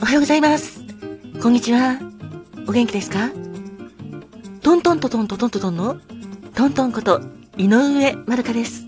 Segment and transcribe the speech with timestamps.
[0.00, 0.84] おはようございます。
[1.42, 1.98] こんにちは。
[2.68, 3.30] お元気ですか？
[4.62, 6.00] トントントトントトントンの
[6.54, 7.20] トントンこと
[7.56, 8.86] 井上まるかです。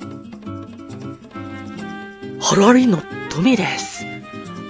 [2.40, 4.04] ハラリンのトミーです。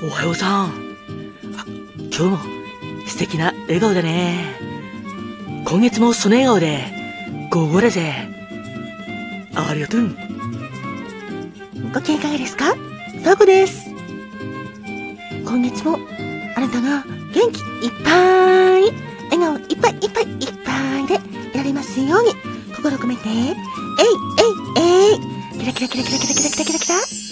[0.03, 0.73] おはようさん。
[1.99, 2.39] 今日も
[3.07, 4.59] 素敵な笑顔だね。
[5.67, 8.15] 今月もその笑顔で、ごごれぜ。
[9.55, 10.17] ありがとう。
[11.93, 12.75] ご機嫌いかがですか？
[12.75, 13.89] ファコです。
[15.45, 15.99] 今月も
[16.57, 18.93] あなたが元気いっぱい、
[19.31, 22.33] 笑顔いっぱいいっぱいいっぱいでいられますように、
[22.77, 23.55] 心を込めて、えいえい
[24.77, 25.19] えい。
[25.59, 27.28] キラキラキラキラキラキラキラキラキラ。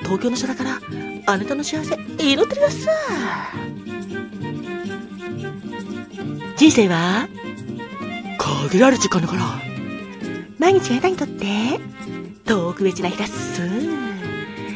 [0.00, 0.80] 東京の人だから、
[1.26, 2.88] あなたの幸せ、祈ってるです。
[6.56, 7.28] 人生は、
[8.38, 9.42] 限られる時間だから、
[10.58, 11.46] 毎日あなたにとって、
[12.44, 13.62] 特別な日だっす。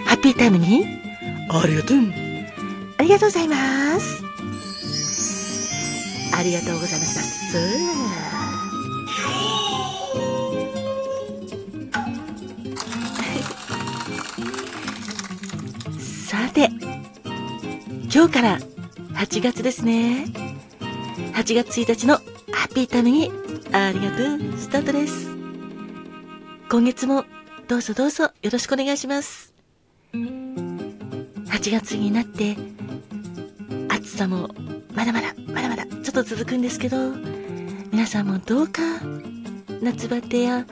[0.05, 0.87] ハッピータイムに、
[1.51, 1.99] ありがとう。
[2.99, 4.23] ありがとうございます。
[6.35, 7.72] ありがとうございますだっす。
[18.23, 18.59] 今日から
[19.15, 20.27] 8月ですね。
[21.35, 22.19] 8月1日の
[22.53, 23.33] ハッピータイムに
[23.73, 25.29] ありがとうスタートです。
[26.71, 27.25] 今月も
[27.67, 29.53] どうぞどうぞよろしくお願いします。
[30.13, 30.21] 8
[31.73, 32.57] 月になって
[33.89, 34.51] 暑さも
[34.95, 36.97] まだまだまだまだちょっと続くんですけど
[37.91, 38.83] 皆さんもどうか
[39.83, 40.65] 夏バテや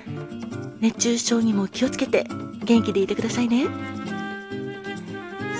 [0.78, 2.28] 熱中症にも気をつけて
[2.62, 3.66] 元気でいてくださいね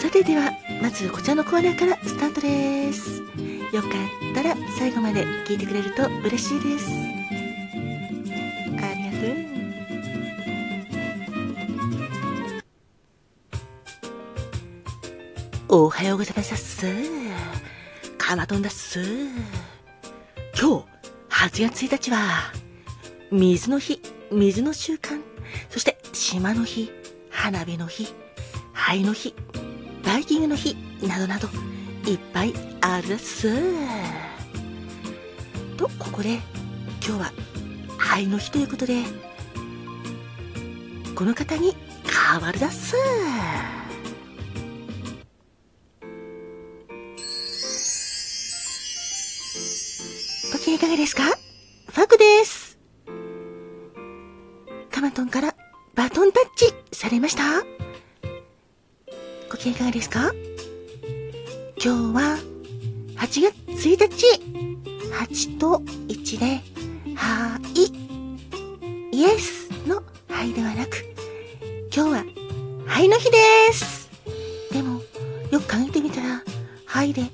[0.01, 3.21] さてではまずこちらのコーナーからスタートです
[3.75, 6.91] よかったら最後まで聞いてくれると嬉しいです
[8.83, 9.27] ありがと
[15.77, 16.85] うおはようございます。
[18.19, 19.01] カマトンだっす。
[20.61, 20.85] 今日、
[21.31, 22.53] 8月1日は、
[23.31, 24.03] 水の日、
[24.33, 25.21] 水の習慣、
[25.69, 26.91] そして島の日、
[27.31, 28.13] 花火の日、
[28.73, 29.35] 灰の日、
[30.10, 30.75] バイキングの日、
[31.06, 31.47] などなど、
[32.04, 33.48] いっぱいあるっす。
[35.76, 36.41] と、ここで、
[37.00, 37.32] 今日は、
[37.97, 39.04] 灰の日ということで、
[41.15, 41.76] この方に
[42.32, 42.97] 変わるだっす。
[50.53, 51.22] ご機嫌いかがですか？
[51.22, 52.81] ファクです。
[54.91, 55.54] カマトンから
[55.94, 57.80] バトンタッチされました？
[59.60, 60.32] ご機嫌いかがですか？
[61.84, 62.38] 今日は
[63.16, 64.41] 8月1日。
[65.12, 66.62] 8と1で、
[67.15, 69.19] はい。
[69.19, 71.04] イエスのはいではなく、
[71.94, 72.25] 今日は
[72.87, 73.38] はいの日で
[73.75, 74.09] す。
[74.72, 75.03] でも、
[75.50, 76.42] よく考えてみたら、
[76.87, 77.25] はいで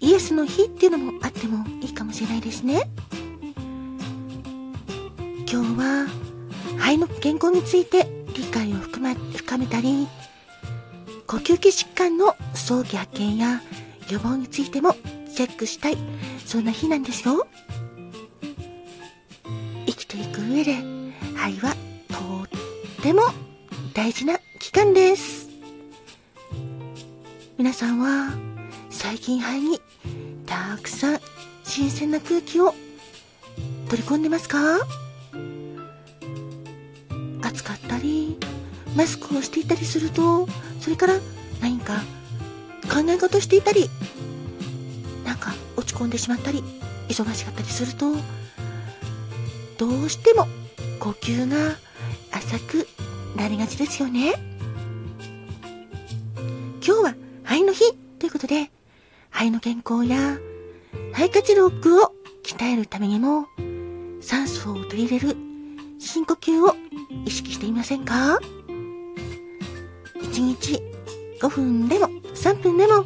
[0.00, 2.88] イエスの日っていうのもあってもいいかもしれないですね。
[5.46, 6.06] 今日は
[6.78, 9.00] 肺の健康について理解を深
[9.58, 10.08] めたり、
[11.34, 13.60] 呼吸器疾患の早期発見や
[14.08, 14.94] 予防についても
[15.34, 15.96] チェックしたい、
[16.46, 17.48] そんな日なんですよ。
[19.84, 20.76] 生きていく上で
[21.34, 21.74] 肺は
[22.06, 23.22] とっても
[23.94, 25.48] 大事な器官です。
[27.58, 28.32] 皆さんは
[28.90, 29.80] 最近肺に
[30.46, 31.20] たくさん
[31.64, 32.76] 新鮮な空気を
[33.88, 34.78] 取り込んでますか？
[37.42, 38.38] 暑かったり
[38.94, 40.46] マスクをしていたりすると
[40.84, 41.14] それから
[41.62, 41.94] 何か
[42.92, 43.88] 考え事していたり
[45.24, 46.62] なんか落ち込んでしまったり
[47.08, 48.12] 忙しかったりすると
[49.78, 50.46] どうしても
[51.00, 51.56] 呼吸が
[52.32, 52.86] 浅く
[53.34, 54.34] なりがちですよね。
[56.86, 57.14] 今日は
[57.44, 58.70] 肺の日ということで
[59.30, 60.36] 肺の健康や
[61.14, 63.46] 肺活力を鍛えるためにも
[64.20, 65.36] 酸素を取り入れる
[65.98, 66.76] 深呼吸を
[67.24, 68.38] 意識していませんか？
[70.24, 70.82] ?1 日
[71.40, 73.04] 5分でも3分でも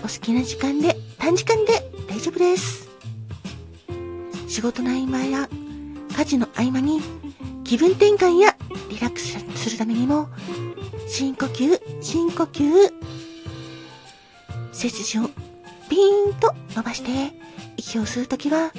[0.00, 2.88] お好きな時間で短時間で大丈夫です。
[4.48, 5.48] 仕事の合間や
[6.16, 7.00] 家事の合間に
[7.64, 8.56] 気分転換や
[8.88, 10.28] リラックスするためにも
[11.08, 12.92] 深呼吸、深呼吸
[14.72, 15.28] 背筋を
[15.88, 17.32] ピーンと伸ばして
[17.76, 18.70] 息を吸うときは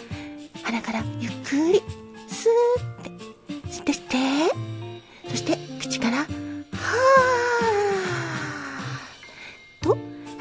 [0.64, 1.82] 鼻からゆっくり
[2.28, 3.10] スーって
[3.70, 4.04] 吸って吸っ
[4.50, 4.76] て。
[5.30, 7.35] そして、口から、はー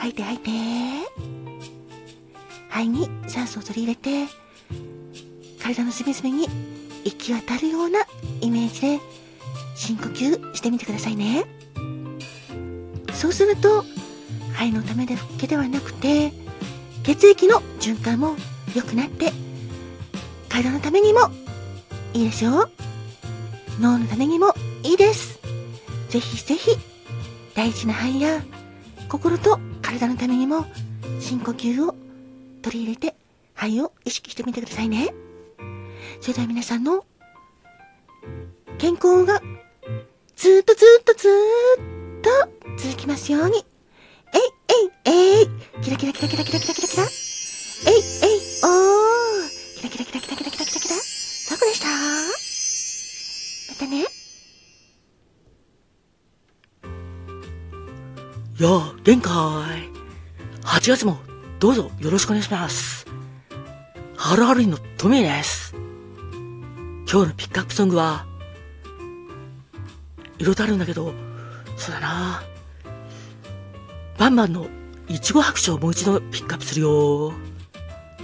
[0.04, 0.50] 吐いて吐いて。
[2.68, 4.30] 肺に酸素を取り入れて、
[5.62, 6.46] 体の隅々に
[7.04, 8.00] 行き渡るような
[8.42, 9.00] イメージで
[9.74, 11.44] 深呼吸してみてくださいね。
[13.14, 13.84] そうすると、
[14.52, 16.32] 肺のためだけではなくて、
[17.04, 18.36] 血液の循環も
[18.74, 19.32] 良くなって、
[20.50, 21.30] 体のためにも
[22.12, 22.70] いいでしょう
[23.80, 24.52] 脳のためにも
[24.82, 25.38] いいです。
[26.10, 26.72] ぜひぜひ、
[27.54, 28.42] 大事な肺や
[29.08, 29.58] 心と
[29.98, 30.66] 体のためにも
[31.20, 31.94] 深呼吸を
[32.62, 33.14] 取り入れて
[33.54, 35.14] 肺を意識してみてくださいね。
[36.20, 37.04] それでは皆さんの
[38.78, 39.40] 健康が
[40.36, 41.30] ずっとずっとずっ
[42.22, 42.30] と
[42.78, 43.64] 続きますように。
[44.34, 44.40] えい
[45.06, 45.46] えいえい
[45.82, 49.48] キラキラキラキラキラキラキラキラえいえいおー
[49.78, 51.86] キラキラキラキラキラキラキラキラどこでした？
[53.74, 54.04] またね。
[58.58, 59.83] やあ、限界。
[60.84, 61.16] 8月も
[61.60, 63.06] どうぞよろしくお願いします。
[64.18, 65.74] ハロハロリンのトミーです。
[67.10, 68.26] 今日のピックアップソングは、
[70.38, 71.14] いろいろあるんだけど、
[71.78, 72.42] そうだな。
[74.18, 74.66] バンバンの
[75.08, 77.32] いちご白書をもう一度ピックアップするよ。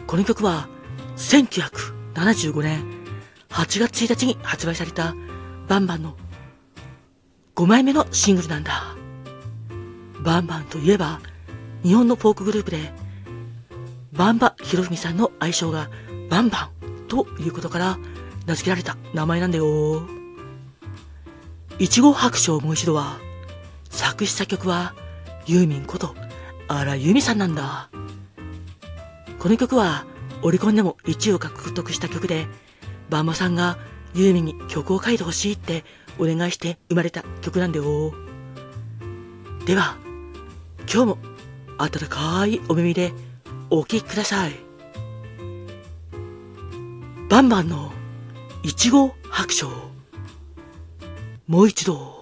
[0.06, 0.68] この曲は、
[1.16, 2.84] 1975年
[3.48, 5.14] 8月1日に発売された
[5.66, 6.14] バンバンの
[7.54, 8.94] 5枚目のシングルなんだ。
[10.22, 11.20] バンバンといえば、
[11.82, 12.92] 日本のフォークグループで、
[14.12, 15.88] バンバヒロフミさんの愛称が
[16.28, 17.98] バンバンということから
[18.46, 20.02] 名付けられた名前なんだよ。
[21.78, 23.18] いちご白書をもう一度は、
[23.88, 24.94] 作詞作曲は
[25.46, 26.14] ユーミンこと
[26.68, 27.90] 荒井由実さんなんだ。
[29.38, 30.04] この曲は
[30.42, 32.46] オリコンでも1位を獲得した曲で、
[33.08, 33.78] バンバさんが
[34.14, 35.84] ユーミンに曲を書いてほしいって
[36.18, 38.12] お願いして生まれた曲なんだよ。
[39.64, 39.96] では、
[40.92, 41.18] 今日も
[41.80, 43.14] 温かいお耳で
[43.70, 44.52] お聴きください。
[47.30, 47.90] バンバンの
[48.62, 49.70] いちご白書。
[51.46, 52.19] もう一度。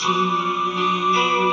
[0.00, 1.49] see.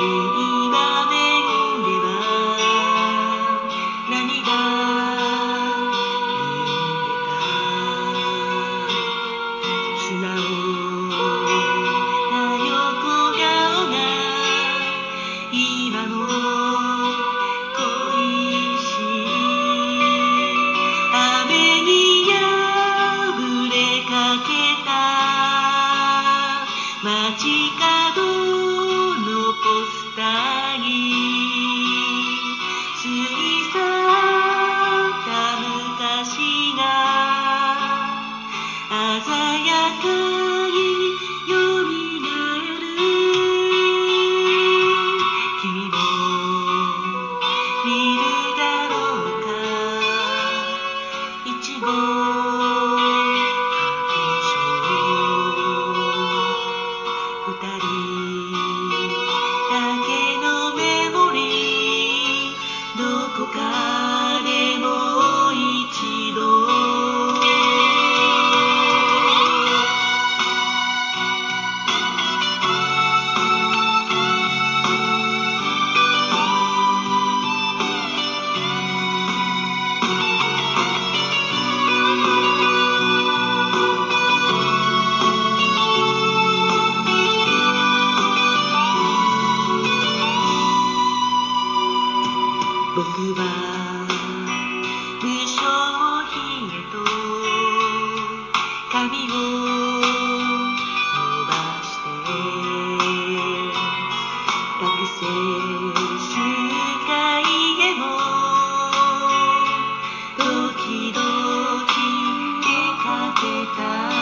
[113.58, 114.17] kita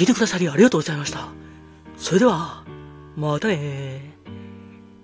[0.00, 1.28] 聞いてくださりありがとうございました。
[1.98, 2.64] それでは、
[3.16, 4.14] またね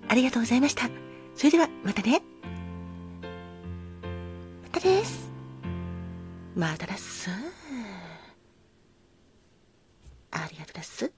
[0.07, 0.89] ありがとうございました。
[1.35, 2.23] それでは、またね。
[4.63, 5.29] またです。
[6.55, 7.29] まただっす。
[10.31, 11.11] ありがとうだっす。